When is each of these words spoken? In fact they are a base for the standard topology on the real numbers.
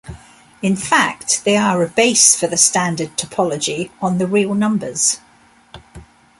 In 0.63 0.75
fact 0.75 1.43
they 1.45 1.55
are 1.55 1.83
a 1.83 1.87
base 1.87 2.35
for 2.35 2.47
the 2.47 2.57
standard 2.57 3.15
topology 3.19 3.91
on 4.01 4.17
the 4.17 4.25
real 4.25 4.55
numbers. 4.55 5.19